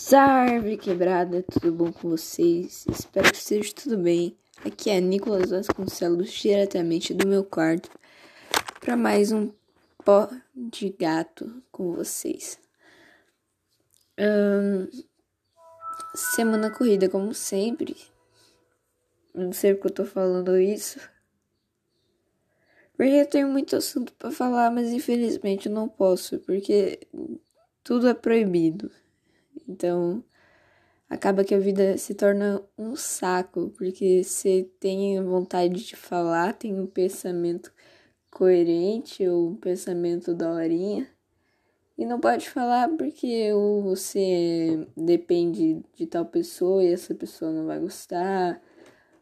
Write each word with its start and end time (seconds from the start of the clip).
Salve 0.00 0.76
quebrada, 0.76 1.42
tudo 1.42 1.72
bom 1.72 1.92
com 1.92 2.10
vocês? 2.10 2.86
Espero 2.88 3.32
que 3.32 3.36
esteja 3.36 3.74
tudo 3.74 3.98
bem. 3.98 4.38
Aqui 4.64 4.90
é 4.90 5.00
Nicolas 5.00 5.50
Vasconcelos, 5.50 6.30
diretamente 6.30 7.12
do 7.12 7.26
meu 7.26 7.42
quarto, 7.42 7.90
para 8.78 8.96
mais 8.96 9.32
um 9.32 9.50
pó 10.04 10.30
de 10.54 10.90
gato 10.90 11.60
com 11.72 11.94
vocês. 11.94 12.60
semana 16.14 16.70
corrida, 16.70 17.08
como 17.08 17.34
sempre. 17.34 17.96
Não 19.34 19.52
sei 19.52 19.74
porque 19.74 19.88
eu 19.88 19.94
tô 19.94 20.04
falando 20.04 20.56
isso. 20.56 21.00
Porque 22.96 23.10
eu 23.10 23.26
tenho 23.26 23.48
muito 23.48 23.74
assunto 23.74 24.12
para 24.12 24.30
falar, 24.30 24.70
mas 24.70 24.92
infelizmente 24.92 25.66
eu 25.66 25.74
não 25.74 25.88
posso, 25.88 26.38
porque 26.38 27.00
tudo 27.82 28.06
é 28.06 28.14
proibido. 28.14 28.92
Então, 29.68 30.24
acaba 31.10 31.44
que 31.44 31.54
a 31.54 31.58
vida 31.58 31.98
se 31.98 32.14
torna 32.14 32.62
um 32.76 32.96
saco, 32.96 33.72
porque 33.76 34.24
você 34.24 34.68
tem 34.80 35.22
vontade 35.22 35.84
de 35.84 35.94
falar, 35.94 36.54
tem 36.54 36.74
um 36.74 36.86
pensamento 36.86 37.72
coerente 38.30 39.26
ou 39.28 39.50
um 39.50 39.56
pensamento 39.56 40.34
daorinha, 40.34 41.06
e 41.96 42.06
não 42.06 42.20
pode 42.20 42.48
falar 42.48 42.88
porque 42.96 43.52
ou 43.52 43.82
você 43.82 44.86
depende 44.96 45.82
de 45.94 46.06
tal 46.06 46.24
pessoa 46.24 46.82
e 46.84 46.92
essa 46.92 47.14
pessoa 47.14 47.50
não 47.50 47.66
vai 47.66 47.80
gostar, 47.80 48.62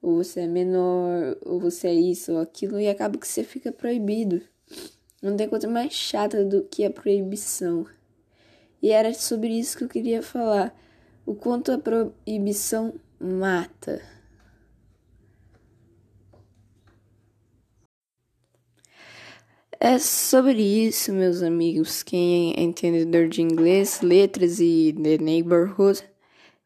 ou 0.00 0.22
você 0.22 0.40
é 0.40 0.46
menor, 0.46 1.36
ou 1.44 1.58
você 1.58 1.88
é 1.88 1.94
isso 1.94 2.32
ou 2.32 2.38
aquilo, 2.38 2.80
e 2.80 2.88
acaba 2.88 3.18
que 3.18 3.26
você 3.26 3.42
fica 3.42 3.72
proibido. 3.72 4.40
Não 5.20 5.36
tem 5.36 5.48
coisa 5.48 5.68
mais 5.68 5.92
chata 5.92 6.44
do 6.44 6.62
que 6.62 6.84
a 6.84 6.90
proibição. 6.90 7.86
E 8.82 8.90
era 8.90 9.12
sobre 9.12 9.58
isso 9.58 9.76
que 9.76 9.84
eu 9.84 9.88
queria 9.88 10.22
falar. 10.22 10.74
O 11.26 11.34
quanto 11.34 11.70
a 11.72 11.78
proibição 11.78 12.94
mata. 13.20 14.00
É 19.78 19.98
sobre 19.98 20.60
isso, 20.60 21.12
meus 21.12 21.42
amigos. 21.42 22.02
Quem 22.02 22.52
é 22.54 22.62
entendedor 22.62 23.28
de 23.28 23.40
inglês, 23.40 24.00
letras 24.02 24.60
e 24.60 24.94
The 24.94 25.16
Neighborhood 25.18 26.02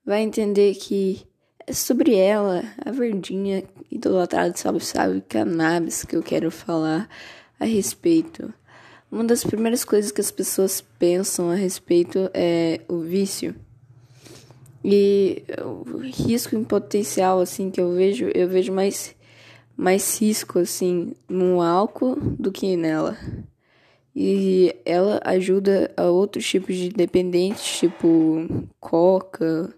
vai 0.05 0.23
entender 0.23 0.75
que 0.75 1.25
é 1.67 1.73
sobre 1.73 2.15
ela, 2.15 2.63
a 2.85 2.91
verdinha 2.91 3.65
idolatrada, 3.91 4.57
salve, 4.57 4.85
salve, 4.85 5.21
cannabis, 5.23 6.05
que 6.05 6.17
eu 6.17 6.23
quero 6.23 6.51
falar 6.51 7.09
a 7.59 7.65
respeito. 7.65 8.53
Uma 9.15 9.23
das 9.23 9.45
primeiras 9.45 9.85
coisas 9.85 10.11
que 10.11 10.21
as 10.21 10.33
pessoas 10.33 10.81
pensam 10.99 11.49
a 11.49 11.55
respeito 11.55 12.29
é 12.35 12.81
o 12.89 12.99
vício. 12.99 13.55
E 14.85 15.45
o 15.65 15.99
risco 15.99 16.57
em 16.57 16.65
potencial, 16.65 17.39
assim, 17.39 17.71
que 17.71 17.81
eu 17.81 17.95
vejo, 17.95 18.29
eu 18.35 18.49
vejo 18.49 18.73
mais, 18.73 19.15
mais 19.77 20.21
risco, 20.21 20.59
assim, 20.59 21.15
no 21.29 21.63
álcool 21.63 22.17
do 22.17 22.51
que 22.51 22.77
nela. 22.77 23.17
E 24.17 24.75
ela 24.85 25.21
ajuda 25.25 25.93
a 25.97 26.11
outros 26.11 26.45
tipos 26.45 26.75
de 26.75 26.89
dependentes, 26.89 27.79
tipo 27.79 28.67
coca, 28.81 29.73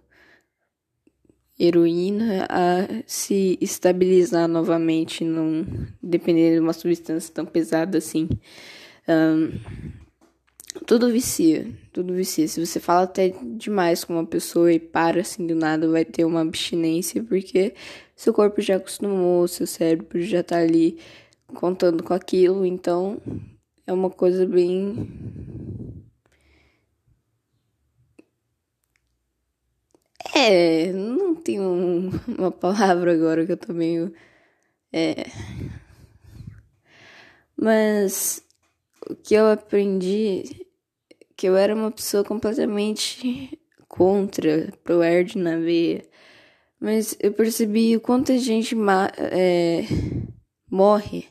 heroína, 1.61 2.47
a 2.48 3.03
se 3.06 3.59
estabilizar 3.61 4.48
novamente, 4.48 5.27
não 5.27 5.67
depender 6.03 6.55
de 6.55 6.61
uma 6.61 6.73
substância 6.73 7.34
tão 7.34 7.45
pesada 7.45 7.98
assim. 7.98 8.31
Um, 9.09 9.53
tudo 10.87 11.11
vicia, 11.11 11.67
tudo 11.93 12.12
vicia. 12.12 12.47
Se 12.49 12.65
você 12.65 12.81
fala 12.81 13.03
até 13.05 13.31
demais 13.57 14.05
com 14.05 14.15
uma 14.15 14.27
pessoa 14.27 14.73
e 14.73 14.79
para 14.79 15.21
assim 15.21 15.47
do 15.47 15.55
nada, 15.55 15.89
vai 15.89 16.05
ter 16.05 16.25
uma 16.25 16.41
abstinência, 16.43 17.23
porque 17.23 17.75
seu 18.15 18.33
corpo 18.34 18.61
já 18.61 18.77
acostumou, 18.77 19.49
seu 19.49 19.67
cérebro 19.67 20.21
já 20.23 20.43
tá 20.43 20.59
ali 20.59 20.99
contando 21.55 22.03
com 22.03 22.15
aquilo, 22.15 22.65
então 22.66 23.21
é 23.87 23.93
uma 23.93 24.11
coisa 24.11 24.47
bem. 24.47 25.09
É, 30.34 30.93
não 30.93 31.34
tenho 31.34 32.11
uma 32.28 32.50
palavra 32.50 33.12
agora 33.12 33.47
que 33.47 33.53
eu 33.53 33.56
tô 33.56 33.72
meio. 33.72 34.12
É. 34.93 35.25
Mas 37.56 38.46
que 39.22 39.34
eu 39.34 39.50
aprendi 39.50 40.67
que 41.37 41.47
eu 41.49 41.56
era 41.56 41.75
uma 41.75 41.91
pessoa 41.91 42.25
completamente 42.25 43.61
contra 43.87 44.72
pro 44.83 45.03
Erd 45.03 45.37
na 45.37 45.56
veia. 45.59 46.05
Mas 46.81 47.16
eu 47.21 47.33
percebi 47.33 47.97
o 47.97 48.00
quanto 48.00 48.33
a 48.33 48.39
gente 48.39 48.77
é, 49.33 49.83
morre 50.71 51.27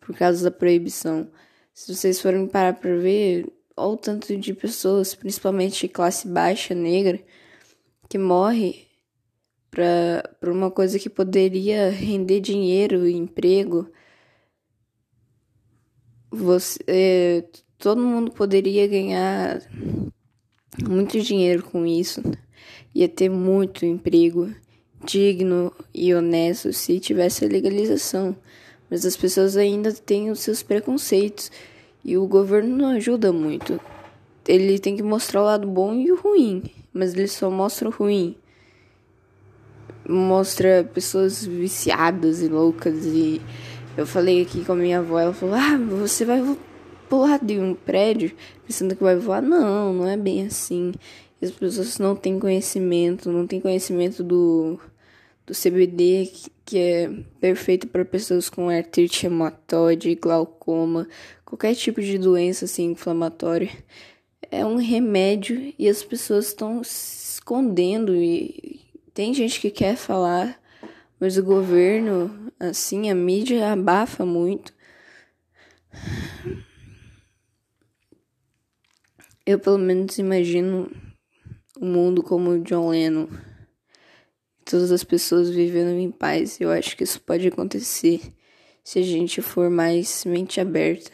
por 0.00 0.16
causa 0.16 0.44
da 0.44 0.56
proibição. 0.56 1.30
Se 1.72 1.94
vocês 1.94 2.20
forem 2.20 2.46
parar 2.46 2.74
pra 2.74 2.96
ver, 2.96 3.46
olha 3.76 3.90
o 3.90 3.96
tanto 3.96 4.36
de 4.36 4.54
pessoas, 4.54 5.14
principalmente 5.14 5.88
classe 5.88 6.26
baixa 6.26 6.74
negra, 6.74 7.20
que 8.08 8.18
morre 8.18 8.86
pra, 9.70 10.22
pra 10.40 10.52
uma 10.52 10.70
coisa 10.70 10.98
que 10.98 11.08
poderia 11.08 11.90
render 11.90 12.40
dinheiro, 12.40 13.06
emprego 13.06 13.90
você, 16.30 16.78
é, 16.86 17.44
todo 17.78 18.00
mundo 18.00 18.30
poderia 18.30 18.86
ganhar 18.86 19.62
muito 20.86 21.20
dinheiro 21.20 21.62
com 21.62 21.86
isso, 21.86 22.22
ia 22.94 23.08
ter 23.08 23.28
muito 23.28 23.84
emprego 23.84 24.52
digno 25.04 25.72
e 25.94 26.14
honesto 26.14 26.72
se 26.72 27.00
tivesse 27.00 27.44
a 27.44 27.48
legalização. 27.48 28.36
Mas 28.90 29.04
as 29.04 29.16
pessoas 29.16 29.56
ainda 29.56 29.92
têm 29.92 30.30
os 30.30 30.40
seus 30.40 30.62
preconceitos 30.62 31.50
e 32.04 32.16
o 32.16 32.26
governo 32.26 32.76
não 32.76 32.88
ajuda 32.88 33.32
muito. 33.32 33.80
Ele 34.46 34.78
tem 34.78 34.96
que 34.96 35.02
mostrar 35.02 35.42
o 35.42 35.44
lado 35.44 35.68
bom 35.68 35.94
e 35.94 36.10
o 36.10 36.16
ruim, 36.16 36.62
mas 36.92 37.12
ele 37.12 37.28
só 37.28 37.50
mostra 37.50 37.88
o 37.88 37.92
ruim. 37.92 38.36
Mostra 40.08 40.88
pessoas 40.94 41.44
viciadas 41.44 42.40
e 42.40 42.48
loucas 42.48 43.04
e 43.04 43.42
eu 43.98 44.06
falei 44.06 44.42
aqui 44.42 44.64
com 44.64 44.72
a 44.72 44.76
minha 44.76 45.00
avó, 45.00 45.18
ela 45.18 45.34
falou: 45.34 45.56
Ah, 45.56 45.76
você 45.76 46.24
vai 46.24 46.40
pular 47.08 47.44
de 47.44 47.58
um 47.58 47.74
prédio 47.74 48.32
pensando 48.64 48.94
que 48.94 49.02
vai 49.02 49.16
voar? 49.16 49.42
Não, 49.42 49.92
não 49.92 50.08
é 50.08 50.16
bem 50.16 50.46
assim. 50.46 50.92
As 51.42 51.50
pessoas 51.50 51.98
não 51.98 52.14
têm 52.14 52.38
conhecimento, 52.38 53.28
não 53.32 53.44
têm 53.44 53.60
conhecimento 53.60 54.22
do, 54.22 54.78
do 55.44 55.52
CBD, 55.52 56.30
que, 56.32 56.50
que 56.64 56.78
é 56.78 57.10
perfeito 57.40 57.88
para 57.88 58.04
pessoas 58.04 58.48
com 58.48 58.68
artrite 58.68 59.24
reumatoide, 59.24 60.14
glaucoma, 60.14 61.08
qualquer 61.44 61.74
tipo 61.74 62.00
de 62.00 62.18
doença 62.18 62.66
assim 62.66 62.92
inflamatória. 62.92 63.70
É 64.48 64.64
um 64.64 64.76
remédio 64.76 65.74
e 65.76 65.88
as 65.88 66.04
pessoas 66.04 66.46
estão 66.46 66.84
se 66.84 67.34
escondendo 67.34 68.14
e 68.14 68.80
tem 69.12 69.34
gente 69.34 69.60
que 69.60 69.72
quer 69.72 69.96
falar 69.96 70.56
mas 71.20 71.36
o 71.36 71.42
governo, 71.42 72.47
assim, 72.58 73.10
a 73.10 73.14
mídia 73.14 73.72
abafa 73.72 74.24
muito. 74.24 74.72
Eu 79.46 79.58
pelo 79.58 79.78
menos 79.78 80.18
imagino 80.18 80.90
o 81.80 81.84
mundo 81.84 82.22
como 82.22 82.50
o 82.50 82.62
John 82.62 82.90
Lennon. 82.90 83.28
Todas 84.64 84.92
as 84.92 85.02
pessoas 85.02 85.48
vivendo 85.48 85.98
em 85.98 86.10
paz. 86.10 86.60
Eu 86.60 86.70
acho 86.70 86.96
que 86.96 87.04
isso 87.04 87.20
pode 87.20 87.48
acontecer 87.48 88.20
se 88.84 88.98
a 88.98 89.02
gente 89.02 89.40
for 89.40 89.70
mais 89.70 90.24
mente 90.24 90.60
aberta. 90.60 91.10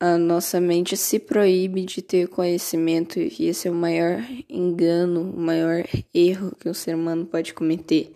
A 0.00 0.18
nossa 0.18 0.60
mente 0.60 0.96
se 0.96 1.18
proíbe 1.18 1.84
de 1.84 2.02
ter 2.02 2.28
conhecimento 2.28 3.18
e 3.18 3.46
esse 3.46 3.68
é 3.68 3.70
o 3.70 3.74
maior 3.74 4.22
engano, 4.48 5.30
o 5.30 5.40
maior 5.40 5.84
erro 6.12 6.54
que 6.56 6.68
um 6.68 6.74
ser 6.74 6.94
humano 6.94 7.26
pode 7.26 7.54
cometer 7.54 8.12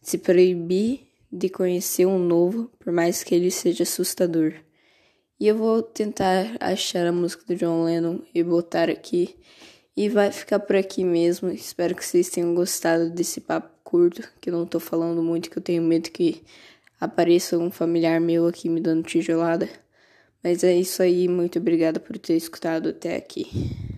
se 0.00 0.18
proibir 0.18 1.06
de 1.30 1.48
conhecer 1.48 2.06
um 2.06 2.18
novo, 2.18 2.70
por 2.78 2.92
mais 2.92 3.22
que 3.22 3.34
ele 3.34 3.50
seja 3.50 3.82
assustador. 3.82 4.54
E 5.38 5.46
eu 5.46 5.56
vou 5.56 5.82
tentar 5.82 6.56
achar 6.60 7.06
a 7.06 7.12
música 7.12 7.44
do 7.46 7.56
John 7.56 7.84
Lennon 7.84 8.20
e 8.34 8.42
botar 8.42 8.88
aqui. 8.88 9.36
E 9.96 10.08
vai 10.08 10.32
ficar 10.32 10.60
por 10.60 10.76
aqui 10.76 11.04
mesmo. 11.04 11.50
Espero 11.50 11.94
que 11.94 12.04
vocês 12.04 12.30
tenham 12.30 12.54
gostado 12.54 13.10
desse 13.10 13.40
papo 13.40 13.70
curto, 13.84 14.22
que 14.40 14.50
eu 14.50 14.54
não 14.54 14.66
tô 14.66 14.80
falando 14.80 15.22
muito, 15.22 15.50
que 15.50 15.58
eu 15.58 15.62
tenho 15.62 15.82
medo 15.82 16.10
que 16.10 16.42
apareça 17.00 17.58
um 17.58 17.70
familiar 17.70 18.20
meu 18.20 18.46
aqui 18.46 18.68
me 18.68 18.80
dando 18.80 19.02
tijolada. 19.02 19.68
Mas 20.42 20.64
é 20.64 20.74
isso 20.74 21.02
aí, 21.02 21.28
muito 21.28 21.58
obrigada 21.58 22.00
por 22.00 22.18
ter 22.18 22.34
escutado 22.34 22.88
até 22.90 23.16
aqui. 23.16 23.46